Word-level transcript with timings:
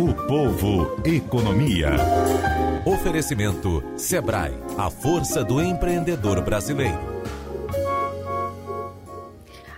O 0.00 0.14
povo, 0.14 0.98
economia. 1.04 1.90
Oferecimento 2.86 3.84
Sebrae, 3.98 4.54
a 4.78 4.88
força 4.88 5.44
do 5.44 5.60
empreendedor 5.60 6.40
brasileiro. 6.40 6.98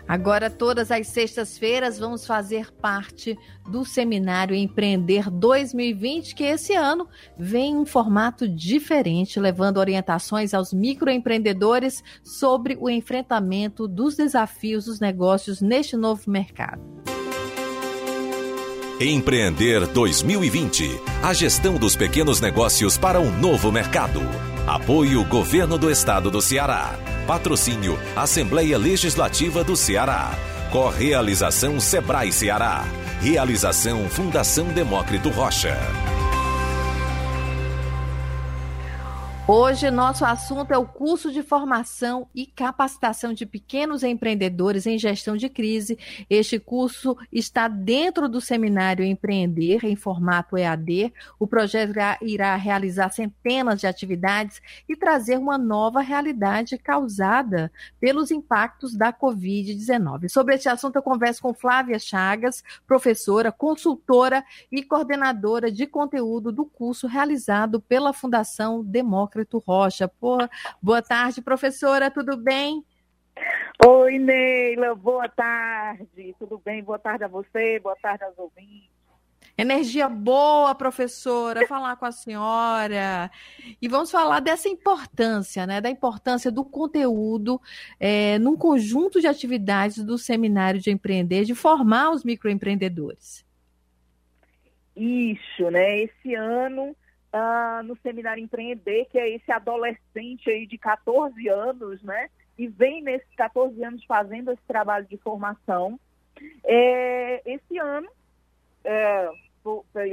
Agora, 0.07 0.49
todas 0.49 0.93
as 0.93 1.09
sextas-feiras, 1.09 1.99
vamos 1.99 2.25
fazer 2.25 2.71
parte 2.71 3.37
do 3.69 3.85
seminário 3.85 4.55
Empreender 4.55 5.29
2020, 5.29 6.37
que 6.37 6.45
esse 6.45 6.73
ano 6.73 7.09
vem 7.37 7.73
em 7.73 7.77
um 7.79 7.85
formato 7.85 8.49
diferente, 8.49 9.41
levando 9.41 9.79
orientações 9.79 10.55
aos 10.55 10.73
microempreendedores 10.73 12.01
sobre 12.23 12.79
o 12.81 12.89
enfrentamento 12.89 13.89
dos 13.89 14.15
desafios 14.15 14.85
dos 14.85 15.01
negócios 15.01 15.61
neste 15.61 15.97
novo 15.97 16.31
mercado. 16.31 16.81
Empreender 19.01 19.87
2020 19.87 21.01
A 21.23 21.33
gestão 21.33 21.75
dos 21.75 21.97
pequenos 21.97 22.41
negócios 22.41 22.97
para 22.97 23.21
um 23.21 23.31
novo 23.31 23.73
mercado. 23.73 24.21
Apoio 24.67 25.25
Governo 25.25 25.77
do 25.77 25.91
Estado 25.91 26.31
do 26.31 26.41
Ceará. 26.41 26.95
Patrocínio 27.27 27.99
Assembleia 28.15 28.79
Legislativa 28.79 29.65
do 29.65 29.77
Ceará. 29.77 30.33
Correalização 30.71 31.81
Sebrae 31.81 32.33
Ceará. 32.33 32.85
Realização 33.21 34.09
Fundação 34.09 34.67
Demócrito 34.67 35.31
Rocha. 35.31 35.77
Hoje, 39.55 39.91
nosso 39.91 40.25
assunto 40.25 40.73
é 40.73 40.79
o 40.79 40.87
curso 40.87 41.31
de 41.31 41.43
formação 41.43 42.27
e 42.35 42.47
capacitação 42.47 43.35
de 43.35 43.45
pequenos 43.45 44.03
empreendedores 44.03 44.87
em 44.87 44.99
gestão 44.99 45.37
de 45.37 45.47
crise. 45.51 45.99
Este 46.31 46.59
curso 46.59 47.15
está 47.31 47.69
dentro 47.69 48.31
do 48.31 48.41
seminário 48.41 49.05
Empreender, 49.05 49.85
em 49.85 49.95
formato 49.95 50.57
EAD. 50.57 51.13
O 51.39 51.47
projeto 51.47 51.93
irá 52.23 52.57
realizar 52.57 53.11
centenas 53.11 53.79
de 53.79 53.87
atividades 53.87 54.63
e 54.89 54.97
trazer 54.97 55.39
uma 55.39 55.59
nova 55.59 56.01
realidade 56.01 56.79
causada 56.79 57.71
pelos 58.01 58.31
impactos 58.31 58.97
da 58.97 59.13
Covid-19. 59.13 60.31
Sobre 60.31 60.55
este 60.55 60.71
assunto, 60.71 60.97
eu 60.97 61.03
converso 61.03 61.43
com 61.43 61.53
Flávia 61.53 61.99
Chagas, 61.99 62.65
professora, 62.87 63.53
consultora 63.53 64.43
e 64.71 64.83
coordenadora 64.83 65.71
de 65.71 65.87
conteúdo 65.87 66.51
do 66.51 66.65
curso 66.65 67.07
realizado 67.07 67.83
pela 67.83 68.15
Fundação 68.15 68.83
Demócrito 68.83 69.42
Rocha. 69.59 70.09
Pô, 70.09 70.39
boa 70.81 71.03
tarde, 71.03 71.43
professora, 71.43 72.11
tudo 72.11 72.37
bem? 72.37 72.85
Oi, 73.87 74.19
Neila, 74.19 74.95
boa 74.95 75.29
tarde. 75.29 76.35
Tudo 76.39 76.61
bem? 76.65 76.83
Boa 76.83 76.99
tarde 76.99 77.25
a 77.25 77.29
você, 77.29 77.81
boa 77.81 77.97
tarde 78.01 78.25
aos 78.25 78.39
ouvintes. 78.39 78.93
Energia 79.57 80.09
boa, 80.09 80.75
professora, 80.75 81.67
falar 81.67 81.97
com 81.97 82.07
a 82.07 82.13
senhora. 82.13 83.31
E 83.81 83.87
vamos 83.87 84.11
falar 84.11 84.41
dessa 84.41 84.69
importância, 84.69 85.67
né? 85.67 85.81
Da 85.81 85.91
importância 85.91 86.51
do 86.51 86.65
conteúdo 86.65 87.61
é, 88.01 88.39
num 88.39 88.57
conjunto 88.57 89.21
de 89.21 89.27
atividades 89.27 90.03
do 90.03 90.17
Seminário 90.17 90.81
de 90.81 90.91
Empreender, 90.91 91.45
de 91.45 91.55
formar 91.55 92.11
os 92.13 92.25
microempreendedores. 92.25 93.45
Isso, 94.97 95.71
né? 95.71 96.01
Esse 96.01 96.35
ano 96.35 96.97
uh, 97.33 97.83
no 97.83 97.97
Seminário 97.99 98.43
Empreender, 98.43 99.07
que 99.11 99.19
é 99.19 99.29
esse 99.31 99.51
adolescente 99.51 100.51
aí 100.51 100.67
de 100.67 100.79
14 100.79 101.49
anos, 101.49 102.03
né? 102.03 102.29
E 102.59 102.69
vem 102.69 103.03
nesses 103.03 103.35
14 103.35 103.83
anos 103.83 104.05
fazendo 104.05 104.53
esse 104.53 104.63
trabalho 104.69 105.07
de 105.07 105.17
formação. 105.17 105.99
É, 106.65 107.43
esse 107.45 107.79
ano, 107.79 108.09
é, 108.85 109.31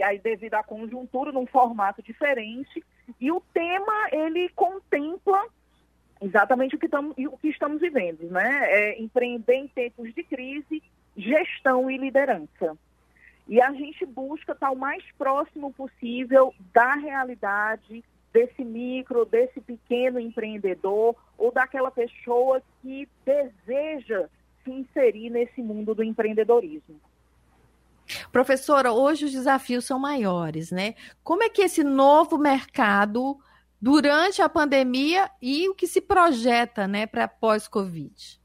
aí 0.04 0.20
devido 0.20 0.56
à 0.56 0.64
conjuntura, 0.64 1.32
num 1.32 1.46
formato 1.46 2.02
diferente, 2.02 2.84
e 3.20 3.32
o 3.32 3.42
tema, 3.54 4.10
ele 4.12 4.50
contempla 4.50 5.48
exatamente 6.22 6.76
o 6.76 6.80
que, 6.80 6.88
tamo, 6.88 7.14
o 7.18 7.38
que 7.38 7.50
estamos 7.50 7.82
vivendo, 7.82 8.30
né? 8.30 8.66
É, 8.70 9.02
empreender 9.02 9.56
em 9.56 9.68
tempos 9.68 10.14
de 10.14 10.24
crise, 10.24 10.84
gestão 11.16 11.90
e 11.90 11.98
liderança. 11.98 12.78
E 13.50 13.60
a 13.60 13.74
gente 13.74 14.06
busca 14.06 14.52
estar 14.52 14.70
o 14.70 14.76
mais 14.76 15.04
próximo 15.18 15.74
possível 15.74 16.54
da 16.72 16.94
realidade 16.94 18.04
desse 18.32 18.64
micro, 18.64 19.26
desse 19.26 19.60
pequeno 19.60 20.20
empreendedor 20.20 21.16
ou 21.36 21.52
daquela 21.52 21.90
pessoa 21.90 22.62
que 22.80 23.10
deseja 23.26 24.30
se 24.64 24.70
inserir 24.70 25.32
nesse 25.32 25.64
mundo 25.64 25.96
do 25.96 26.04
empreendedorismo. 26.04 27.02
Professora, 28.32 28.92
hoje 28.92 29.26
os 29.26 29.32
desafios 29.32 29.84
são 29.84 29.98
maiores, 29.98 30.72
né? 30.72 30.94
Como 31.24 31.42
é 31.42 31.50
que 31.50 31.64
esse 31.64 31.84
novo 31.84 32.38
mercado, 32.38 33.36
durante 33.82 34.44
a 34.44 34.50
pandemia 34.50 35.28
e 35.42 35.68
o 35.70 35.74
que 35.74 35.88
se 35.88 36.02
projeta, 36.02 36.88
né, 36.88 37.08
para 37.08 37.28
pós-Covid? 37.28 38.39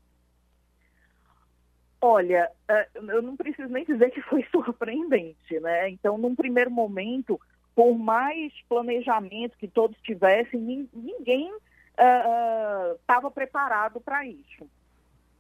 Olha, 2.07 2.51
é, 2.69 2.87
eu 2.95 3.23
não 3.23 3.35
preciso 3.35 3.67
nem 3.71 3.83
dizer 3.83 4.11
que 4.11 4.21
foi 4.21 4.45
surpreendente, 4.53 5.59
né? 5.59 5.89
Então, 5.89 6.19
num 6.19 6.35
primeiro 6.35 6.71
momento, 6.71 7.41
por 7.75 7.97
mais 7.99 8.53
planejamento 8.69 9.57
que 9.57 9.67
todos 9.67 9.97
tivessem, 10.03 10.87
ninguém 10.93 11.51
estava 11.97 13.29
uh, 13.29 13.31
uh, 13.31 13.33
preparado 13.33 14.03
para 14.03 14.23
isso. 14.27 14.69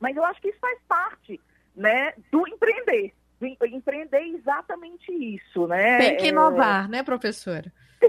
Mas 0.00 0.16
eu 0.16 0.24
acho 0.24 0.40
que 0.40 0.48
isso 0.48 0.58
faz 0.58 0.80
parte, 0.88 1.38
né, 1.76 2.14
do 2.32 2.48
empreender. 2.48 3.12
Do 3.38 3.66
empreender 3.66 4.16
é 4.16 4.28
exatamente 4.28 5.12
isso, 5.12 5.66
né? 5.66 5.98
Tem 5.98 6.16
que 6.16 6.28
inovar, 6.28 6.86
é... 6.86 6.88
né, 6.88 7.02
professora? 7.02 7.70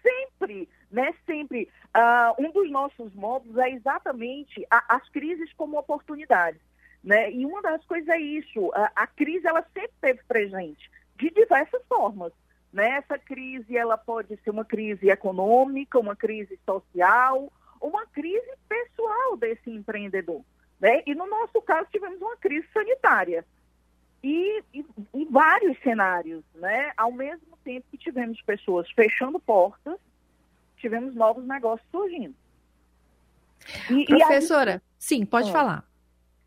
Sempre, 0.00 0.68
né? 0.92 1.12
Sempre. 1.26 1.68
Uh, 1.88 2.40
um 2.40 2.52
dos 2.52 2.70
nossos 2.70 3.12
modos 3.16 3.58
é 3.58 3.68
exatamente 3.70 4.64
a, 4.70 4.94
as 4.94 5.08
crises 5.08 5.52
como 5.54 5.76
oportunidades. 5.76 6.60
Né? 7.06 7.30
E 7.30 7.46
uma 7.46 7.62
das 7.62 7.84
coisas 7.84 8.08
é 8.08 8.18
isso, 8.18 8.72
a, 8.74 8.90
a 8.96 9.06
crise 9.06 9.46
ela 9.46 9.62
sempre 9.72 9.92
esteve 9.94 10.24
presente, 10.26 10.90
de 11.14 11.30
diversas 11.30 11.80
formas. 11.88 12.32
Né? 12.72 12.96
Essa 12.96 13.16
crise 13.16 13.76
ela 13.76 13.96
pode 13.96 14.36
ser 14.42 14.50
uma 14.50 14.64
crise 14.64 15.08
econômica, 15.08 16.00
uma 16.00 16.16
crise 16.16 16.58
social, 16.66 17.52
uma 17.80 18.04
crise 18.06 18.50
pessoal 18.68 19.36
desse 19.36 19.70
empreendedor. 19.70 20.42
Né? 20.80 21.04
E 21.06 21.14
no 21.14 21.28
nosso 21.28 21.62
caso 21.62 21.86
tivemos 21.92 22.20
uma 22.20 22.36
crise 22.38 22.66
sanitária. 22.74 23.46
E, 24.24 24.64
e, 24.74 24.84
e, 25.14 25.24
vários 25.26 25.78
cenários, 25.82 26.42
né? 26.56 26.90
Ao 26.96 27.12
mesmo 27.12 27.56
tempo 27.62 27.86
que 27.92 27.98
tivemos 27.98 28.42
pessoas 28.42 28.90
fechando 28.90 29.38
portas, 29.38 30.00
tivemos 30.78 31.14
novos 31.14 31.46
negócios 31.46 31.88
surgindo. 31.92 32.34
E, 33.88 34.04
Professora, 34.06 34.72
gente... 34.72 34.82
sim, 34.98 35.24
pode 35.24 35.50
é. 35.50 35.52
falar. 35.52 35.84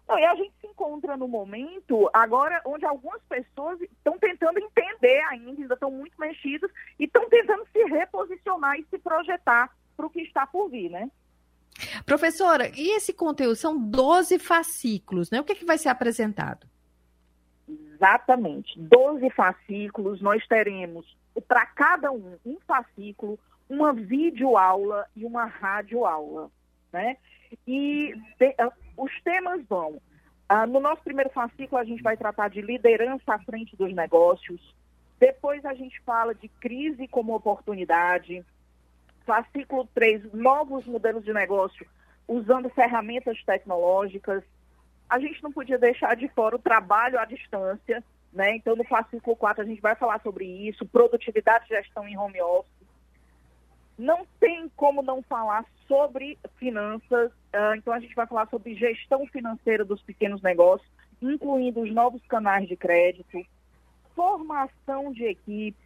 Não, 0.09 0.18
e 0.18 0.25
a 0.25 0.34
gente 0.34 0.52
se 0.59 0.66
encontra 0.66 1.16
no 1.16 1.28
momento 1.28 2.09
agora 2.12 2.59
onde 2.66 2.84
algumas 2.84 3.22
pessoas 3.30 3.80
estão 3.80 4.18
tentando 4.18 4.58
entender 4.58 5.22
ainda, 5.30 5.62
ainda 5.62 5.74
estão 5.75 5.92
muito 5.92 6.20
mexidas 6.20 6.72
e 6.97 7.06
estão 7.06 7.30
tentando 7.30 7.64
se 7.72 7.84
reposicionar 7.84 8.80
e 8.80 8.86
se 8.90 8.97
projetar 8.97 9.70
para 9.96 10.08
o 10.08 10.09
que 10.09 10.22
está 10.22 10.47
por 10.47 10.68
vir, 10.68 10.90
né? 10.90 11.12
Professora, 12.08 12.72
e 12.75 12.96
esse 12.96 13.14
conteúdo 13.14 13.56
são 13.56 13.78
12 13.78 14.40
fascículos, 14.40 15.30
né? 15.30 15.40
O 15.40 15.44
que, 15.44 15.52
é 15.52 15.56
que 15.56 15.66
vai 15.66 15.78
ser 15.78 15.90
apresentado? 15.90 16.66
Exatamente, 17.68 18.80
12 18.80 19.30
fascículos, 19.30 20.22
nós 20.22 20.46
teremos 20.47 21.16
para 21.47 21.68
cada 21.68 22.12
um 22.12 22.36
um 22.44 22.58
fascículo, 22.66 23.40
uma 23.70 23.94
videoaula 23.94 25.06
e 25.16 25.24
uma 25.24 25.46
radioaula, 25.46 26.50
né? 26.91 27.18
E 27.68 28.16
os 28.99 29.11
temas 29.21 29.63
vão. 29.67 30.01
Ah, 30.47 30.65
no 30.65 30.79
nosso 30.79 31.03
primeiro 31.03 31.29
fascículo, 31.29 31.79
a 31.79 31.85
gente 31.85 32.01
vai 32.01 32.17
tratar 32.17 32.49
de 32.49 32.61
liderança 32.61 33.33
à 33.33 33.39
frente 33.39 33.75
dos 33.75 33.93
negócios. 33.93 34.75
Depois, 35.19 35.63
a 35.66 35.73
gente 35.73 36.01
fala 36.01 36.34
de 36.34 36.47
crise 36.47 37.07
como 37.07 37.35
oportunidade. 37.35 38.43
Fascículo 39.25 39.87
3, 39.93 40.34
novos 40.34 40.85
modelos 40.85 41.23
de 41.23 41.34
negócio 41.34 41.85
usando 42.28 42.69
ferramentas 42.69 43.43
tecnológicas. 43.43 44.43
A 45.09 45.19
gente 45.19 45.41
não 45.43 45.52
podia 45.52 45.78
deixar 45.78 46.16
de 46.16 46.28
fora 46.29 46.55
o 46.55 46.59
trabalho 46.59 47.19
à 47.19 47.25
distância. 47.25 48.03
Né? 48.31 48.55
Então, 48.55 48.75
no 48.75 48.84
fascículo 48.84 49.35
4, 49.35 49.63
a 49.63 49.66
gente 49.66 49.81
vai 49.81 49.95
falar 49.95 50.22
sobre 50.22 50.45
isso, 50.45 50.85
produtividade 50.85 51.66
e 51.66 51.75
gestão 51.75 52.07
em 52.07 52.17
home 52.17 52.41
office. 52.41 52.72
Não 53.97 54.25
tem 54.40 54.69
como 54.75 55.02
não 55.02 55.22
falar 55.23 55.66
sobre 55.87 56.37
finanças, 56.57 57.31
uh, 57.53 57.75
então 57.75 57.93
a 57.93 57.99
gente 57.99 58.16
vai 58.16 58.28
falar 58.28 58.47
sobre 58.49 58.75
gestão 58.75 59.25
financeira 59.28 59.85
dos 59.85 60.01
pequenos 60.01 60.41
negócios, 60.41 60.90
incluindo 61.22 61.81
os 61.81 61.93
novos 61.93 62.22
canais 62.28 62.67
de 62.67 62.75
crédito, 62.75 63.46
formação 64.16 65.11
de 65.11 65.25
equipe, 65.25 65.78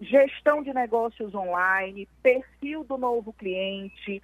gestão 0.00 0.62
de 0.62 0.72
negócios 0.72 1.34
online, 1.34 2.08
perfil 2.22 2.84
do 2.84 2.96
novo 2.96 3.32
cliente, 3.32 4.22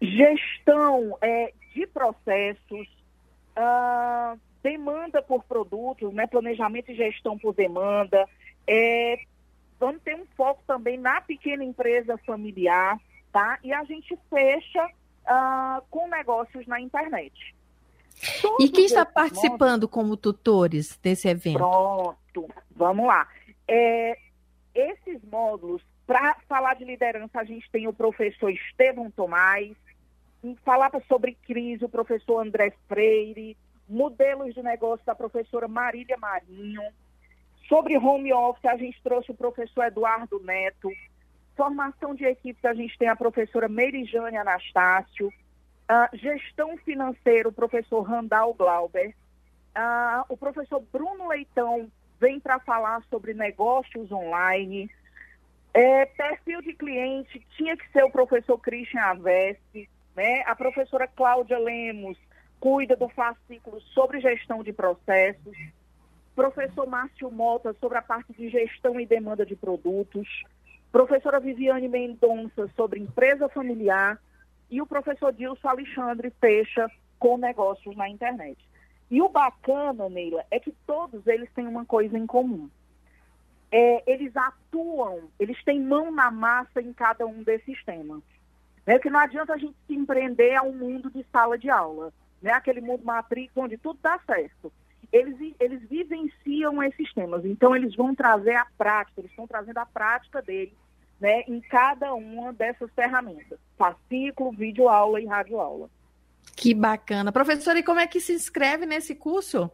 gestão 0.00 1.16
é, 1.20 1.52
de 1.74 1.86
processos, 1.86 2.88
uh, 3.56 4.38
demanda 4.62 5.22
por 5.22 5.44
produtos, 5.44 6.12
né, 6.12 6.26
planejamento 6.26 6.90
e 6.90 6.96
gestão 6.96 7.38
por 7.38 7.54
demanda, 7.54 8.28
é, 8.66 9.18
vamos 9.78 10.02
ter 10.02 10.14
um 10.14 10.26
foco 10.36 10.62
também 10.66 10.98
na 10.98 11.20
pequena 11.20 11.64
empresa 11.64 12.18
familiar, 12.18 12.98
tá? 13.32 13.58
E 13.62 13.72
a 13.72 13.84
gente 13.84 14.18
fecha 14.28 14.90
uh, 15.28 15.82
com 15.90 16.08
negócios 16.08 16.66
na 16.66 16.80
internet. 16.80 17.54
Todos 18.42 18.64
e 18.64 18.68
quem 18.68 18.86
está 18.86 19.04
participando 19.04 19.86
como 19.86 20.16
tutores 20.16 20.98
desse 21.02 21.28
evento? 21.28 21.58
Pronto, 21.58 22.48
vamos 22.74 23.06
lá. 23.06 23.28
É, 23.66 24.18
esses 24.74 25.22
módulos, 25.30 25.82
para 26.06 26.36
falar 26.48 26.74
de 26.74 26.84
liderança, 26.84 27.38
a 27.38 27.44
gente 27.44 27.70
tem 27.70 27.86
o 27.86 27.92
professor 27.92 28.50
Estevam 28.50 29.10
Tomás, 29.10 29.76
falava 30.64 31.00
sobre 31.06 31.36
crise, 31.46 31.84
o 31.84 31.88
professor 31.88 32.40
André 32.40 32.72
Freire, 32.88 33.56
modelos 33.88 34.54
de 34.54 34.62
negócio 34.62 35.04
da 35.06 35.14
professora 35.14 35.68
Marília 35.68 36.16
Marinho, 36.16 36.82
sobre 37.68 37.96
home 37.98 38.32
office, 38.32 38.64
a 38.64 38.76
gente 38.76 39.00
trouxe 39.02 39.30
o 39.30 39.34
professor 39.34 39.84
Eduardo 39.84 40.40
Neto, 40.40 40.90
formação 41.58 42.14
de 42.14 42.24
equipes, 42.24 42.64
a 42.64 42.72
gente 42.72 42.96
tem 42.96 43.08
a 43.08 43.16
professora 43.16 43.68
Merijane 43.68 44.36
Anastácio, 44.36 45.26
uh, 45.26 46.16
gestão 46.16 46.76
financeira, 46.78 47.48
o 47.48 47.52
professor 47.52 48.02
Randall 48.02 48.54
Glauber, 48.54 49.08
uh, 49.76 50.24
o 50.28 50.36
professor 50.36 50.80
Bruno 50.92 51.26
Leitão 51.26 51.90
vem 52.20 52.38
para 52.38 52.60
falar 52.60 53.02
sobre 53.10 53.34
negócios 53.34 54.12
online, 54.12 54.88
é, 55.74 56.06
perfil 56.06 56.62
de 56.62 56.72
cliente 56.74 57.44
tinha 57.56 57.76
que 57.76 57.90
ser 57.90 58.04
o 58.04 58.10
professor 58.10 58.56
Christian 58.58 59.02
Aveste, 59.02 59.88
né? 60.16 60.42
A 60.46 60.56
professora 60.56 61.06
Cláudia 61.06 61.58
Lemos 61.58 62.16
cuida 62.58 62.96
do 62.96 63.08
fascículo 63.08 63.80
sobre 63.80 64.20
gestão 64.20 64.62
de 64.62 64.72
processos. 64.72 65.56
Professor 66.34 66.86
Márcio 66.86 67.30
Mota 67.30 67.76
sobre 67.80 67.98
a 67.98 68.02
parte 68.02 68.32
de 68.32 68.48
gestão 68.48 68.98
e 68.98 69.06
demanda 69.06 69.44
de 69.44 69.54
produtos. 69.54 70.26
Professora 70.90 71.38
Viviane 71.38 71.88
Mendonça 71.88 72.68
sobre 72.76 73.00
empresa 73.00 73.48
familiar. 73.48 74.18
E 74.70 74.82
o 74.82 74.86
professor 74.86 75.32
Dilson 75.32 75.68
Alexandre 75.68 76.30
fecha 76.40 76.90
com 77.18 77.38
negócios 77.38 77.96
na 77.96 78.08
internet. 78.08 78.58
E 79.10 79.22
o 79.22 79.28
bacana, 79.28 80.08
Neila, 80.08 80.44
é 80.50 80.60
que 80.60 80.72
todos 80.86 81.26
eles 81.26 81.50
têm 81.54 81.66
uma 81.66 81.84
coisa 81.84 82.18
em 82.18 82.26
comum. 82.26 82.68
É, 83.70 84.02
eles 84.10 84.34
atuam, 84.36 85.30
eles 85.38 85.62
têm 85.64 85.80
mão 85.80 86.10
na 86.10 86.30
massa 86.30 86.80
em 86.80 86.92
cada 86.92 87.26
um 87.26 87.42
desses 87.42 87.82
temas. 87.84 88.22
É 88.86 88.98
que 88.98 89.10
não 89.10 89.20
adianta 89.20 89.54
a 89.54 89.58
gente 89.58 89.76
se 89.86 89.94
empreender 89.94 90.54
a 90.54 90.62
um 90.62 90.72
mundo 90.72 91.10
de 91.10 91.24
sala 91.30 91.58
de 91.58 91.68
aula, 91.68 92.12
né? 92.40 92.52
aquele 92.52 92.80
mundo 92.80 93.04
matrix 93.04 93.54
onde 93.56 93.76
tudo 93.76 93.98
dá 94.02 94.18
certo. 94.26 94.72
Eles, 95.12 95.54
eles 95.58 95.82
vivenciam 95.88 96.82
esses 96.82 97.12
temas, 97.14 97.44
então 97.44 97.74
eles 97.74 97.94
vão 97.94 98.14
trazer 98.14 98.56
a 98.56 98.66
prática, 98.76 99.20
eles 99.20 99.30
estão 99.30 99.46
trazendo 99.46 99.78
a 99.78 99.86
prática 99.86 100.42
deles 100.42 100.74
né, 101.20 101.42
em 101.48 101.60
cada 101.60 102.14
uma 102.14 102.52
dessas 102.52 102.90
ferramentas, 102.92 103.58
fascículo, 103.76 104.52
vídeo 104.52 104.88
aula 104.88 105.20
e 105.20 105.26
rádio 105.26 105.60
aula. 105.60 105.90
Que 106.56 106.72
bacana. 106.74 107.32
Professora, 107.32 107.78
e 107.78 107.82
como 107.82 108.00
é 108.00 108.06
que 108.06 108.20
se 108.20 108.32
inscreve 108.32 108.86
nesse 108.86 109.14
curso? 109.14 109.70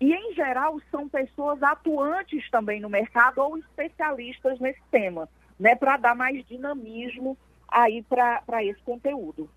E, 0.00 0.12
em 0.12 0.34
geral, 0.34 0.80
são 0.90 1.08
pessoas 1.08 1.62
atuantes 1.62 2.50
também 2.50 2.80
no 2.80 2.88
mercado 2.88 3.38
ou 3.38 3.56
especialistas 3.56 4.58
nesse 4.60 4.82
tema, 4.90 5.28
né, 5.58 5.74
para 5.74 5.96
dar 5.96 6.14
mais 6.14 6.44
dinamismo 6.46 7.36
aí 7.68 8.02
para 8.02 8.64
esse 8.64 8.80
conteúdo. 8.82 9.48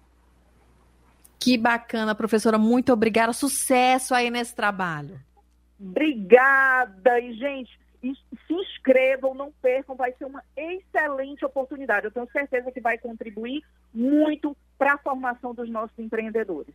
Que 1.40 1.58
bacana, 1.58 2.14
professora. 2.14 2.58
Muito 2.58 2.92
obrigada. 2.92 3.32
Sucesso 3.32 4.14
aí 4.14 4.30
nesse 4.30 4.54
trabalho. 4.54 5.20
Obrigada. 5.80 7.20
E, 7.20 7.34
gente, 7.34 7.80
se 8.02 8.54
inscrevam, 8.54 9.34
não 9.34 9.52
percam, 9.62 9.96
vai 9.96 10.14
ser 10.14 10.26
uma 10.26 10.44
excelente 10.56 11.46
oportunidade. 11.46 12.06
Eu 12.06 12.12
tenho 12.12 12.30
certeza 12.32 12.72
que 12.72 12.80
vai 12.80 12.98
contribuir 12.98 13.62
muito 13.94 14.56
para 14.78 14.94
a 14.94 14.98
formação 14.98 15.54
dos 15.54 15.70
nossos 15.70 15.98
empreendedores. 16.00 16.74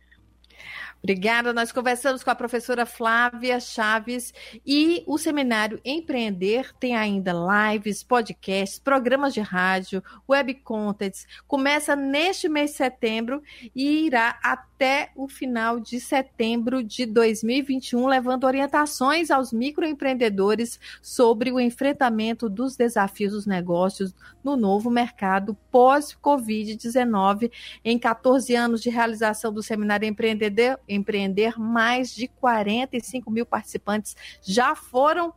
Obrigada. 1.05 1.53
Nós 1.53 1.71
conversamos 1.71 2.23
com 2.23 2.31
a 2.31 2.35
professora 2.35 2.83
Flávia 2.83 3.59
Chaves 3.59 4.33
e 4.65 5.03
o 5.05 5.19
seminário 5.19 5.79
Empreender 5.85 6.73
tem 6.79 6.95
ainda 6.95 7.31
lives, 7.31 8.01
podcasts, 8.01 8.79
programas 8.79 9.31
de 9.31 9.39
rádio, 9.39 10.03
web 10.27 10.51
contents. 10.55 11.27
Começa 11.47 11.95
neste 11.95 12.49
mês 12.49 12.71
de 12.71 12.77
setembro 12.77 13.43
e 13.75 14.07
irá 14.07 14.39
até 14.41 15.11
o 15.15 15.27
final 15.27 15.79
de 15.79 15.99
setembro 15.99 16.83
de 16.83 17.05
2021, 17.05 18.07
levando 18.07 18.45
orientações 18.45 19.29
aos 19.29 19.53
microempreendedores 19.53 20.79
sobre 21.03 21.51
o 21.51 21.59
enfrentamento 21.59 22.49
dos 22.49 22.75
desafios 22.75 23.31
dos 23.31 23.45
negócios 23.45 24.11
no 24.43 24.57
novo 24.57 24.89
mercado 24.89 25.55
pós-Covid-19. 25.71 27.51
Em 27.83 27.99
14 27.99 28.55
anos 28.55 28.81
de 28.81 28.89
realização 28.89 29.53
do 29.53 29.61
seminário 29.61 30.07
Empreender, 30.07 30.79
empreender, 30.95 31.59
mais 31.59 32.13
de 32.13 32.27
45 32.27 33.29
mil 33.29 33.45
participantes 33.45 34.15
já 34.41 34.75
foram, 34.75 35.33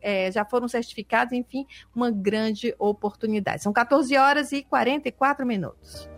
é, 0.00 0.30
já 0.30 0.44
foram 0.44 0.68
certificados, 0.68 1.32
enfim, 1.32 1.66
uma 1.94 2.10
grande 2.10 2.74
oportunidade. 2.78 3.62
São 3.62 3.72
14 3.72 4.16
horas 4.16 4.52
e 4.52 4.62
44 4.62 5.46
minutos. 5.46 6.08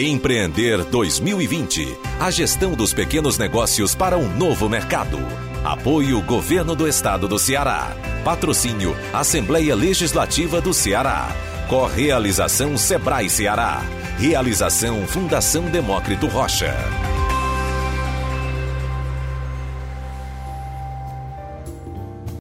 Empreender 0.00 0.84
2020. 0.84 1.84
A 2.20 2.30
gestão 2.30 2.72
dos 2.72 2.94
pequenos 2.94 3.36
negócios 3.36 3.96
para 3.96 4.16
um 4.16 4.28
novo 4.28 4.68
mercado. 4.68 5.18
Apoio 5.64 6.22
Governo 6.22 6.76
do 6.76 6.86
Estado 6.86 7.26
do 7.26 7.36
Ceará. 7.36 7.96
Patrocínio 8.24 8.94
Assembleia 9.12 9.74
Legislativa 9.74 10.60
do 10.60 10.72
Ceará. 10.72 11.28
Correalização 11.68 12.76
Sebrae 12.76 13.28
Ceará. 13.28 13.82
Realização 14.18 15.06
Fundação 15.06 15.70
Demócrito 15.70 16.26
Rocha. 16.26 16.74